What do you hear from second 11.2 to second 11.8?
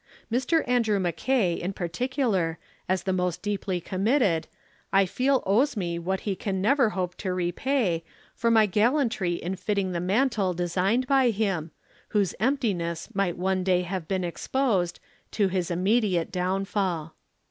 him,